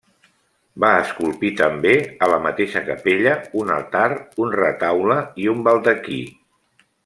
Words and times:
Va 0.83 0.87
esculpir 1.01 1.51
també, 1.59 1.91
a 2.27 2.29
la 2.31 2.39
mateixa 2.47 2.83
capella, 2.89 3.35
un 3.65 3.69
altar, 3.77 4.09
un 4.47 4.57
retaule 4.57 5.21
i 5.45 5.47
un 5.55 5.63
baldaquí. 5.69 6.21